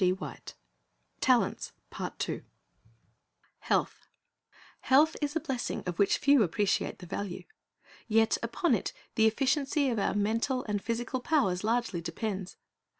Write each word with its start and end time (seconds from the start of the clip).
"'HE 0.01 0.17
A 0.19 0.35
L 1.27 1.51
TH 2.19 2.41
Health 3.59 5.15
is 5.21 5.35
a 5.35 5.39
blessing 5.39 5.83
of 5.85 5.99
which 5.99 6.17
few 6.17 6.41
appreciate 6.41 6.97
the 6.97 7.05
value; 7.05 7.43
yet 8.07 8.35
upon 8.41 8.73
it 8.73 8.93
the 9.13 9.27
efficiency 9.27 9.89
of 9.89 9.99
our 9.99 10.15
mental 10.15 10.63
and 10.63 10.81
physical 10.81 11.19
powers 11.19 11.63
largely 11.63 12.01
depends. 12.01 12.57